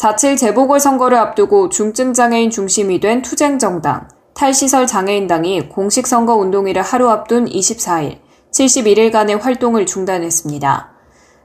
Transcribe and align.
4.7 0.00 0.38
재보궐선거를 0.38 1.18
앞두고 1.18 1.68
중증장애인 1.68 2.48
중심이 2.48 3.00
된 3.00 3.20
투쟁정당, 3.20 4.08
탈시설 4.32 4.86
장애인당이 4.86 5.68
공식 5.68 6.06
선거 6.06 6.36
운동일을 6.36 6.80
하루 6.80 7.10
앞둔 7.10 7.44
24일, 7.44 8.16
71일간의 8.50 9.38
활동을 9.38 9.84
중단했습니다. 9.84 10.90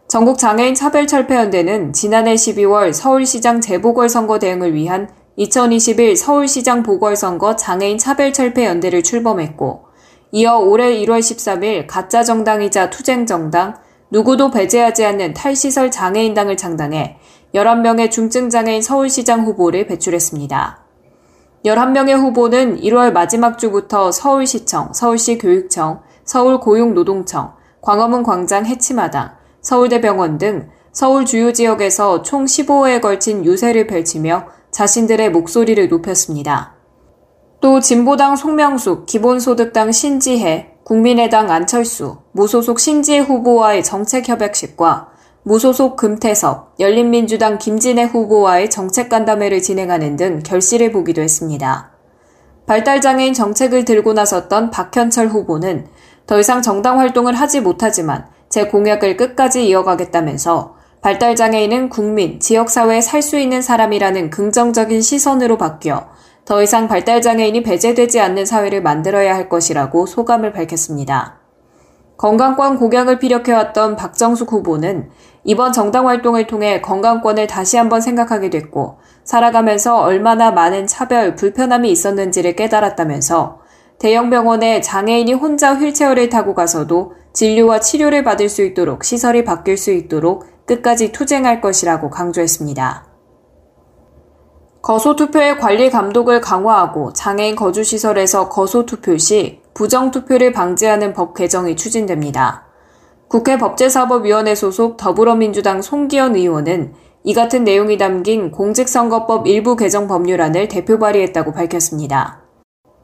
전국 0.08 0.38
장애인 0.38 0.74
차별철폐연대는 0.74 1.92
지난해 1.92 2.36
12월 2.36 2.94
서울시장 2.94 3.60
재보궐선거 3.60 4.40
대응을 4.40 4.74
위한 4.74 5.10
2021 5.36 6.16
서울시장 6.16 6.84
보궐선거 6.84 7.58
장애인 7.58 7.98
차별철폐연대를 7.98 9.04
출범했고, 9.04 9.84
이어 10.32 10.60
올해 10.60 10.96
1월 11.00 11.20
13일 11.20 11.88
가짜 11.88 12.24
정당이자 12.24 12.90
투쟁정당, 12.90 13.74
누구도 14.12 14.50
배제하지 14.50 15.04
않는 15.04 15.34
탈시설 15.34 15.92
장애인당을 15.92 16.56
창당해 16.56 17.18
11명의 17.56 18.12
중증장애인 18.12 18.82
서울시장 18.82 19.46
후보를 19.46 19.88
배출했습니다. 19.88 20.84
11명의 21.64 22.20
후보는 22.20 22.82
1월 22.82 23.14
마지막 23.14 23.58
주부터 23.58 24.12
서울시청, 24.12 24.92
서울시 24.94 25.38
교육청, 25.38 26.02
서울고용노동청, 26.26 27.54
광화문 27.82 28.24
광장 28.24 28.66
해치마당, 28.66 29.32
서울대병원 29.62 30.38
등 30.38 30.70
서울 30.92 31.26
주요 31.26 31.54
지역에서 31.54 32.24
총 32.24 32.46
15회에 32.46 33.02
걸친 33.02 33.46
유세를 33.46 33.88
펼치며 33.88 34.48
자신들의 34.72 35.32
목소리를 35.32 35.88
높였습니다. 35.88 36.76
또 37.62 37.80
진보당 37.80 38.36
송명숙, 38.36 39.06
기본소득당 39.06 39.94
신지혜, 39.94 40.74
국민의당 40.84 41.50
안철수, 41.50 42.18
무소속 42.34 42.80
신지혜 42.80 43.20
후보와의 43.20 43.84
정책협약식과 43.84 45.15
무소속 45.48 45.96
금태섭, 45.96 46.74
열린민주당 46.80 47.60
김진애 47.60 48.06
후보와의 48.06 48.72
정책 48.72 49.10
간담회를 49.10 49.62
진행하는 49.62 50.16
등 50.16 50.40
결실을 50.44 50.92
보기도 50.92 51.22
했습니다. 51.22 51.92
발달장애인 52.66 53.36
정책을 53.36 53.86
들고 53.86 54.14
나섰던 54.14 54.72
박현철 54.72 55.28
후보는 55.28 55.86
더 56.26 56.40
이상 56.40 56.64
정당 56.64 56.98
활동을 56.98 57.36
하지 57.36 57.62
못하지만 57.62 58.26
제 58.50 58.66
공약을 58.66 59.18
끝까지 59.18 59.68
이어가겠다면서 59.68 60.78
발달장애인은 61.02 61.90
국민, 61.90 62.40
지역사회에 62.40 63.02
살 63.02 63.22
수 63.22 63.38
있는 63.38 63.62
사람이라는 63.62 64.32
긍정적인 64.32 65.04
시선으로 65.04 65.60
바뀌어 65.60 66.08
더 66.46 66.64
이상 66.64 66.88
발달장애인이 66.88 67.62
배제되지 67.62 68.20
않는 68.20 68.48
사회를 68.48 68.82
만들어야 68.82 69.36
할 69.36 69.48
것이라고 69.48 70.08
소감을 70.08 70.54
밝혔습니다. 70.54 71.46
건강권 72.18 72.78
공약을 72.78 73.20
피력해왔던 73.20 73.98
박정숙 73.98 74.54
후보는 74.54 75.10
이번 75.48 75.74
정당 75.74 76.08
활동을 76.08 76.48
통해 76.48 76.82
건강권을 76.82 77.46
다시 77.46 77.78
한번 77.78 78.02
생각하게 78.02 78.50
됐고 78.50 78.98
살아가면서 79.24 80.02
얼마나 80.02 80.50
많은 80.52 80.88
차별, 80.88 81.36
불편함이 81.36 81.90
있었는지를 81.92 82.56
깨달았다면서 82.56 83.60
대형 84.00 84.32
병원에 84.32 84.82
장애인이 84.82 85.34
혼자 85.34 85.76
휠체어를 85.76 86.30
타고 86.30 86.56
가서도 86.56 87.14
진료와 87.34 87.80
치료를 87.80 88.24
받을 88.24 88.50
수 88.50 88.64
있도록 88.64 89.04
시설이 89.04 89.44
바뀔 89.44 89.78
수 89.78 89.92
있도록 89.92 90.66
끝까지 90.66 91.12
투쟁할 91.12 91.62
것이라고 91.62 92.10
강조했습니다. 92.10 93.06
거소투표의 94.82 95.60
관리 95.60 95.92
감독을 95.92 96.42
강화하고 96.42 97.14
장애인 97.14 97.56
거주시설에서 97.56 98.50
거소투표 98.50 99.18
시 99.18 99.62
부정투표를 99.76 100.52
방지하는 100.52 101.14
법 101.14 101.36
개정이 101.36 101.76
추진됩니다. 101.76 102.66
국회 103.28 103.58
법제사법위원회 103.58 104.56
소속 104.56 104.98
더불어민주당 104.98 105.82
송기현 105.82 106.36
의원은 106.36 106.94
이 107.24 107.34
같은 107.34 107.64
내용이 107.64 107.98
담긴 107.98 108.52
공직선거법 108.52 109.48
일부 109.48 109.76
개정 109.76 110.08
법률안을 110.08 110.68
대표 110.68 111.00
발의했다고 111.00 111.54
밝혔습니다. 111.54 112.44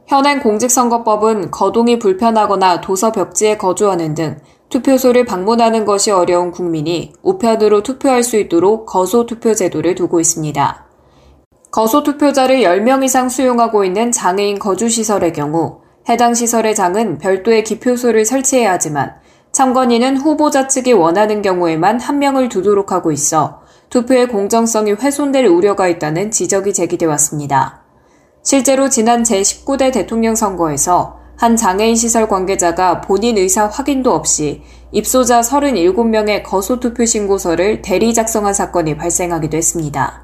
현행 0.07 0.41
공직선거법은 0.41 1.51
거동이 1.51 1.97
불편하거나 1.97 2.81
도서 2.81 3.11
벽지에 3.11 3.57
거주하는 3.57 4.13
등 4.13 4.37
투표소를 4.69 5.25
방문하는 5.25 5.85
것이 5.85 6.11
어려운 6.11 6.51
국민이 6.51 7.13
우편으로 7.23 7.81
투표할 7.81 8.23
수 8.23 8.37
있도록 8.37 8.85
거소투표 8.85 9.55
제도를 9.55 9.95
두고 9.95 10.19
있습니다. 10.19 10.85
거소투표자를 11.71 12.57
10명 12.61 13.03
이상 13.03 13.27
수용하고 13.29 13.83
있는 13.85 14.11
장애인 14.11 14.59
거주시설의 14.59 15.33
경우 15.33 15.79
해당 16.09 16.33
시설의 16.33 16.75
장은 16.75 17.17
별도의 17.17 17.63
기표소를 17.63 18.25
설치해야 18.25 18.73
하지만 18.73 19.15
참관인은 19.51 20.17
후보자 20.17 20.67
측이 20.67 20.94
원하는 20.94 21.41
경우에만 21.41 22.00
한 22.00 22.19
명을 22.19 22.47
두도록 22.47 22.91
하고 22.91 23.12
있어 23.12 23.62
투표의 23.89 24.29
공정성이 24.29 24.94
훼손될 24.94 25.45
우려가 25.45 25.89
있다는 25.89 26.31
지적이 26.31 26.73
제기돼 26.73 27.06
왔습니다. 27.07 27.81
실제로 28.44 28.90
지난 28.90 29.23
제19대 29.23 29.91
대통령 29.91 30.35
선거에서 30.35 31.19
한 31.35 31.57
장애인 31.57 31.95
시설 31.95 32.28
관계자가 32.28 33.01
본인 33.01 33.38
의사 33.38 33.67
확인도 33.67 34.13
없이 34.13 34.61
입소자 34.91 35.41
37명의 35.41 36.44
거소투표 36.44 37.06
신고서를 37.06 37.81
대리 37.81 38.13
작성한 38.13 38.53
사건이 38.53 38.95
발생하기도 38.95 39.57
했습니다. 39.57 40.23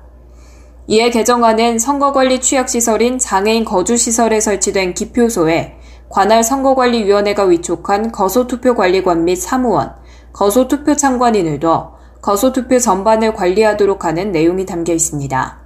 이에 0.88 1.10
개정안은 1.10 1.80
선거관리 1.80 2.40
취약시설인 2.40 3.20
장애인 3.20 3.66
거주시설에 3.66 4.40
설치된 4.40 4.94
기표소에 4.94 5.77
관할 6.10 6.44
선거관리위원회가 6.44 7.44
위촉한 7.44 8.12
거소투표관리관 8.12 9.26
및 9.26 9.36
사무원, 9.36 9.94
거소투표 10.34 10.96
참관인을 10.96 11.60
둬 11.60 11.96
거소투표 12.22 12.80
전반을 12.80 13.34
관리하도록 13.34 14.06
하는 14.06 14.32
내용이 14.32 14.66
담겨 14.66 14.94
있습니다. 14.94 15.60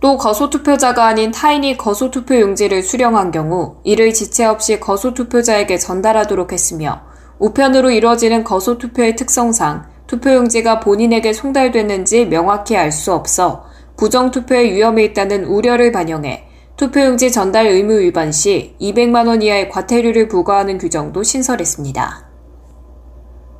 또 0.00 0.16
거소투표자가 0.18 1.06
아닌 1.06 1.30
타인이 1.30 1.76
거소투표 1.76 2.40
용지를 2.40 2.82
수령한 2.82 3.30
경우 3.30 3.76
이를 3.84 4.12
지체 4.12 4.44
없이 4.44 4.80
거소투표자에게 4.80 5.78
전달하도록 5.78 6.52
했으며 6.52 7.02
우편으로 7.38 7.90
이뤄지는 7.90 8.42
거소투표의 8.42 9.16
특성상 9.16 9.84
투표용지가 10.08 10.80
본인에게 10.80 11.32
송달됐는지 11.32 12.26
명확히 12.26 12.76
알 12.76 12.92
수 12.92 13.12
없어 13.12 13.64
부정투표의 13.96 14.72
위험이 14.72 15.04
있다는 15.06 15.44
우려를 15.44 15.92
반영해 15.92 16.48
투표용지 16.76 17.30
전달 17.30 17.66
의무 17.66 17.98
위반 18.00 18.32
시 18.32 18.74
200만 18.80 19.28
원 19.28 19.42
이하의 19.42 19.68
과태료를 19.68 20.28
부과하는 20.28 20.78
규정도 20.78 21.22
신설했습니다. 21.22 22.28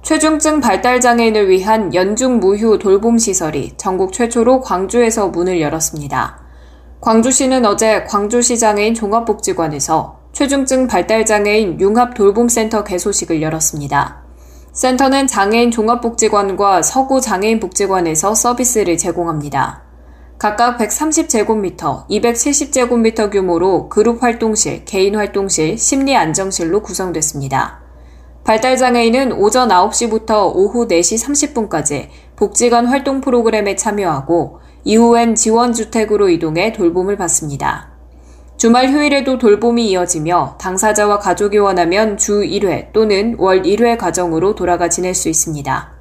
최중증 0.02 0.60
발달 0.60 1.00
장애인을 1.00 1.48
위한 1.48 1.94
연중 1.94 2.40
무휴 2.40 2.78
돌봄 2.78 3.18
시설이 3.18 3.74
전국 3.76 4.12
최초로 4.12 4.60
광주에서 4.60 5.28
문을 5.28 5.60
열었습니다. 5.60 6.40
광주시는 7.00 7.64
어제 7.66 8.04
광주시 8.04 8.58
장애인 8.58 8.94
종합복지관에서 8.94 10.18
최중증 10.32 10.86
발달 10.86 11.24
장애인 11.24 11.80
융합 11.80 12.14
돌봄센터 12.14 12.82
개소식을 12.84 13.42
열었습니다. 13.42 14.22
센터는 14.72 15.26
장애인 15.26 15.70
종합복지관과 15.70 16.82
서구 16.82 17.20
장애인 17.20 17.60
복지관에서 17.60 18.34
서비스를 18.34 18.96
제공합니다. 18.96 19.82
각각 20.42 20.76
130제곱미터, 20.76 22.04
270제곱미터 22.08 23.30
규모로 23.30 23.88
그룹 23.88 24.25
활동실, 24.25 24.84
개인 24.84 25.14
활동실, 25.14 25.78
심리 25.78 26.16
안정실로 26.16 26.82
구성됐습니다. 26.82 27.81
발달장애인은 28.43 29.34
오전 29.34 29.69
9시부터 29.69 30.52
오후 30.52 30.88
4시 30.88 31.69
30분까지 31.69 32.08
복지관 32.34 32.87
활동 32.87 33.20
프로그램에 33.20 33.76
참여하고 33.76 34.58
이후엔 34.82 35.37
지원주택으로 35.37 36.28
이동해 36.28 36.72
돌봄을 36.72 37.16
받습니다. 37.16 37.93
주말 38.56 38.90
휴일에도 38.93 39.38
돌봄이 39.38 39.90
이어지며 39.90 40.56
당사자와 40.61 41.20
가족이 41.20 41.58
원하면 41.58 42.16
주 42.16 42.40
1회 42.40 42.93
또는 42.93 43.37
월 43.38 43.62
1회 43.62 43.96
가정으로 43.96 44.56
돌아가 44.56 44.88
지낼 44.88 45.14
수 45.14 45.28
있습니다. 45.28 45.91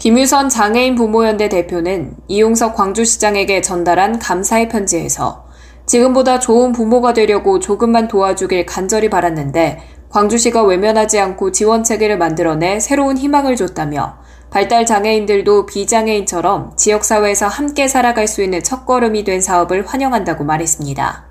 김유선 0.00 0.48
장애인 0.48 0.94
부모연대 0.94 1.50
대표는 1.50 2.14
이용석 2.26 2.74
광주시장에게 2.74 3.60
전달한 3.60 4.18
감사의 4.18 4.70
편지에서 4.70 5.44
지금보다 5.84 6.38
좋은 6.38 6.72
부모가 6.72 7.12
되려고 7.12 7.58
조금만 7.58 8.08
도와주길 8.08 8.64
간절히 8.64 9.10
바랐는데 9.10 9.78
광주시가 10.08 10.62
외면하지 10.62 11.20
않고 11.20 11.52
지원 11.52 11.84
체계를 11.84 12.16
만들어내 12.16 12.80
새로운 12.80 13.18
희망을 13.18 13.56
줬다며 13.56 14.16
발달 14.48 14.86
장애인들도 14.86 15.66
비장애인처럼 15.66 16.76
지역사회에서 16.78 17.48
함께 17.48 17.86
살아갈 17.86 18.26
수 18.26 18.42
있는 18.42 18.62
첫걸음이 18.62 19.24
된 19.24 19.42
사업을 19.42 19.86
환영한다고 19.86 20.44
말했습니다. 20.44 21.29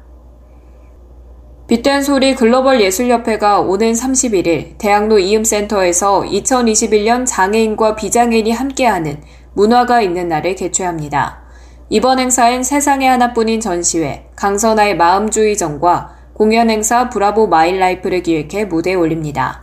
빗된 1.69 2.01
소리 2.01 2.33
글로벌 2.33 2.81
예술협회가 2.81 3.59
오는 3.59 3.93
31일 3.93 4.79
대학로 4.79 5.19
이음센터에서 5.19 6.21
2021년 6.21 7.27
장애인과 7.27 7.95
비장애인이 7.95 8.51
함께하는 8.51 9.21
문화가 9.53 10.01
있는 10.01 10.27
날을 10.29 10.55
개최합니다. 10.55 11.43
이번 11.89 12.17
행사엔 12.17 12.63
세상에 12.63 13.07
하나뿐인 13.07 13.59
전시회, 13.59 14.25
강선아의 14.35 14.97
마음주의정과 14.97 16.15
공연 16.33 16.71
행사 16.71 17.07
브라보 17.11 17.45
마일라이프를 17.45 18.23
기획해 18.23 18.65
무대에 18.65 18.95
올립니다. 18.95 19.61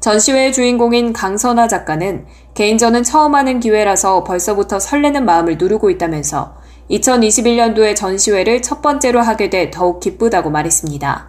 전시회의 0.00 0.52
주인공인 0.52 1.12
강선아 1.12 1.68
작가는 1.68 2.26
개인전은 2.54 3.04
처음 3.04 3.36
하는 3.36 3.60
기회라서 3.60 4.24
벌써부터 4.24 4.80
설레는 4.80 5.24
마음을 5.24 5.56
누르고 5.56 5.90
있다면서 5.90 6.56
2021년도에 6.90 7.94
전시회를 7.94 8.62
첫 8.62 8.80
번째로 8.80 9.20
하게 9.20 9.50
돼 9.50 9.70
더욱 9.70 10.00
기쁘다고 10.00 10.50
말했습니다. 10.50 11.27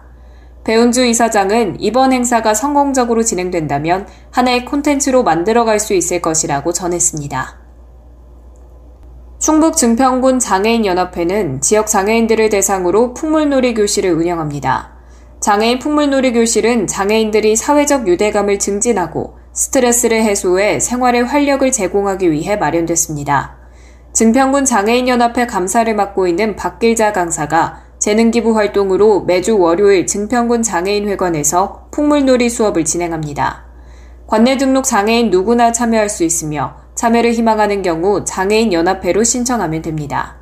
배운주 0.70 1.04
이사장은 1.04 1.78
이번 1.80 2.12
행사가 2.12 2.54
성공적으로 2.54 3.24
진행된다면 3.24 4.06
하나의 4.30 4.64
콘텐츠로 4.66 5.24
만들어갈 5.24 5.80
수 5.80 5.94
있을 5.94 6.22
것이라고 6.22 6.72
전했습니다. 6.72 7.58
충북 9.40 9.76
증평군 9.76 10.38
장애인연합회는 10.38 11.60
지역 11.60 11.88
장애인들을 11.88 12.50
대상으로 12.50 13.14
풍물놀이 13.14 13.74
교실을 13.74 14.12
운영합니다. 14.12 14.92
장애인 15.40 15.80
풍물놀이 15.80 16.34
교실은 16.34 16.86
장애인들이 16.86 17.56
사회적 17.56 18.06
유대감을 18.06 18.60
증진하고 18.60 19.38
스트레스를 19.52 20.22
해소해 20.22 20.78
생활에 20.78 21.20
활력을 21.20 21.72
제공하기 21.72 22.30
위해 22.30 22.54
마련됐습니다. 22.54 23.56
증평군 24.12 24.66
장애인연합회 24.66 25.48
감사를 25.48 25.92
맡고 25.96 26.28
있는 26.28 26.54
박길자 26.54 27.12
강사가 27.12 27.89
재능기부 28.00 28.56
활동으로 28.56 29.24
매주 29.24 29.58
월요일 29.58 30.06
증평군 30.06 30.62
장애인회관에서 30.62 31.88
풍물놀이 31.90 32.48
수업을 32.48 32.86
진행합니다. 32.86 33.66
관내 34.26 34.56
등록 34.56 34.84
장애인 34.84 35.30
누구나 35.30 35.70
참여할 35.70 36.08
수 36.08 36.24
있으며 36.24 36.76
참여를 36.94 37.32
희망하는 37.32 37.82
경우 37.82 38.24
장애인연합회로 38.24 39.22
신청하면 39.22 39.82
됩니다. 39.82 40.36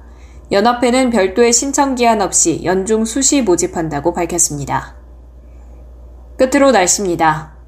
연합회는 0.52 1.10
별도의 1.10 1.52
신청 1.52 1.96
기한 1.96 2.22
없이 2.22 2.62
연중 2.64 3.05
수시 3.05 3.43
모집한다고 3.43 4.12
밝혔습니다. 4.12 4.94
끝으로 6.37 6.70
날씨입니다. 6.70 7.58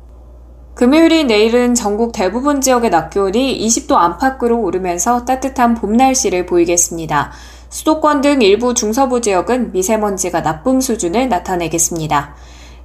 금요일인 0.75 1.26
내일은 1.26 1.75
전국 1.75 2.12
대부분 2.12 2.60
지역의 2.60 2.90
낮 2.90 3.10
기온이 3.10 3.58
20도 3.66 3.96
안팎으로 3.96 4.60
오르면서 4.60 5.25
따뜻한 5.25 5.75
봄 5.75 5.94
날씨를 5.94 6.46
보이겠습니다. 6.46 7.32
수도권 7.70 8.20
등 8.20 8.43
일부 8.43 8.75
중서부 8.75 9.20
지역은 9.20 9.72
미세먼지가 9.72 10.43
나쁨 10.43 10.81
수준을 10.81 11.28
나타내겠습니다. 11.28 12.34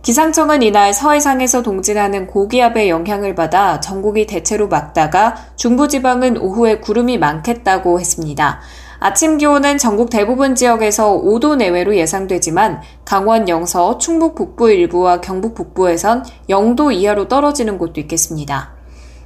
기상청은 0.03 0.61
이날 0.61 0.93
서해상에서 0.93 1.63
동진하는 1.63 2.27
고기압의 2.27 2.89
영향을 2.89 3.33
받아 3.33 3.79
전국이 3.79 4.27
대체로 4.27 4.67
맑다가 4.67 5.35
중부지방은 5.55 6.37
오후에 6.37 6.77
구름이 6.77 7.17
많겠다고 7.17 7.99
했습니다. 7.99 8.59
아침 8.99 9.39
기온은 9.39 9.79
전국 9.79 10.11
대부분 10.11 10.53
지역에서 10.53 11.19
5도 11.19 11.55
내외로 11.57 11.95
예상되지만 11.95 12.81
강원 13.03 13.49
영서, 13.49 13.97
충북 13.97 14.35
북부 14.35 14.71
일부와 14.71 15.21
경북 15.21 15.55
북부에선 15.55 16.23
0도 16.49 16.93
이하로 16.93 17.27
떨어지는 17.27 17.79
곳도 17.79 17.99
있겠습니다. 18.01 18.74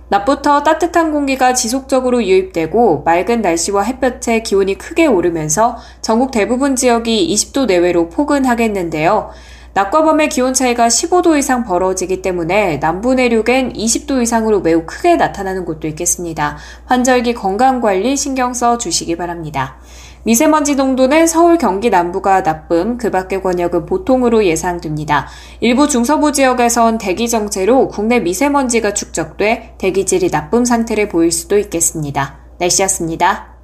낮부터 0.09 0.63
따뜻한 0.63 1.11
공기가 1.11 1.53
지속적으로 1.53 2.23
유입되고 2.23 3.03
맑은 3.06 3.41
날씨와 3.41 3.83
햇볕에 3.83 4.41
기온이 4.41 4.75
크게 4.75 5.06
오르면서 5.06 5.77
전국 6.01 6.31
대부분 6.31 6.75
지역이 6.75 7.31
20도 7.35 7.67
내외로 7.67 8.09
포근하겠는데요. 8.09 9.29
낮과 9.75 10.03
밤의 10.03 10.29
기온 10.29 10.56
차이가 10.56 10.88
15도 10.88 11.38
이상 11.38 11.63
벌어지기 11.63 12.23
때문에 12.23 12.79
남부 12.79 13.13
내륙엔 13.13 13.73
20도 13.73 14.21
이상으로 14.23 14.61
매우 14.61 14.83
크게 14.88 15.15
나타나는 15.15 15.63
곳도 15.63 15.88
있겠습니다. 15.89 16.57
환절기 16.85 17.35
건강 17.35 17.79
관리 17.79 18.17
신경 18.17 18.55
써 18.55 18.79
주시기 18.79 19.15
바랍니다. 19.15 19.77
미세먼지 20.24 20.75
농도는 20.75 21.27
서울 21.27 21.57
경기 21.57 21.89
남부가 21.89 22.44
나쁨, 22.44 22.98
그 22.98 23.10
밖의 23.10 23.42
권역은 23.42 23.86
보통으로 23.86 24.45
예상됩니다. 24.45 25.27
일부 25.62 25.88
중서부 25.88 26.31
지역에선 26.31 26.98
대기 26.98 27.30
정체로 27.30 27.88
국내 27.88 28.19
미세먼지가 28.19 28.94
축적돼 28.94 29.75
대기질이 29.77 30.30
나쁨 30.30 30.66
상태를 30.66 31.10
보일 31.10 31.31
수도 31.31 31.57
있겠습니다. 31.57 32.39
날씨였습니다. 32.60 33.56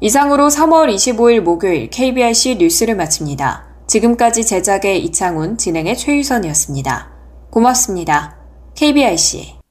이상으로 0.00 0.48
3월 0.48 0.92
25일 0.92 1.40
목요일 1.40 1.88
KBRC 1.88 2.56
뉴스를 2.56 2.96
마칩니다. 2.96 3.66
지금까지 3.86 4.44
제작의 4.44 5.04
이창훈, 5.04 5.58
진행의 5.58 5.96
최유선이었습니다. 5.96 7.10
고맙습니다. 7.50 8.36
KBIC 8.74 9.61